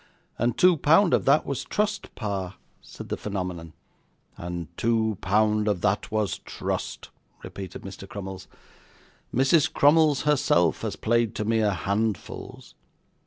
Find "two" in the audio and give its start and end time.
0.57-0.77, 4.75-5.19